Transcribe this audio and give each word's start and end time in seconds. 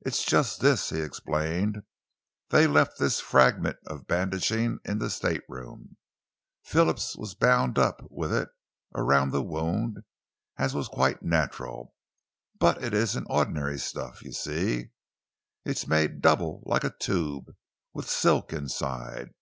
"It's 0.00 0.24
just 0.24 0.62
this," 0.62 0.88
he 0.88 1.02
explained. 1.02 1.82
"They 2.48 2.66
left 2.66 2.98
this 2.98 3.20
fragment 3.20 3.76
of 3.86 4.06
bandaging 4.06 4.78
in 4.86 4.96
the 4.98 5.10
stateroom. 5.10 5.98
Phillips 6.64 7.14
was 7.18 7.34
bound 7.34 7.78
up 7.78 8.00
with 8.10 8.32
it 8.32 8.48
around 8.94 9.32
the 9.32 9.42
wound, 9.42 9.98
as 10.56 10.74
was 10.74 10.88
quite 10.88 11.22
natural, 11.22 11.92
but 12.58 12.82
it 12.82 12.94
isn't 12.94 13.26
ordinary 13.28 13.78
stuff, 13.78 14.22
you 14.22 14.32
see. 14.32 14.86
It's 15.66 15.86
made 15.86 16.22
double 16.22 16.62
like 16.64 16.84
a 16.84 16.94
tube, 16.98 17.54
with 17.92 18.08
silk 18.08 18.54
inside. 18.54 19.34